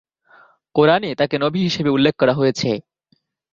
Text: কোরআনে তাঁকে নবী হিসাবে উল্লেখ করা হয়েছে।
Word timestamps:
কোরআনে 0.75 1.09
তাঁকে 1.15 1.35
নবী 1.39 1.59
হিসাবে 1.61 1.89
উল্লেখ 1.89 2.13
করা 2.17 2.33
হয়েছে। 2.33 2.69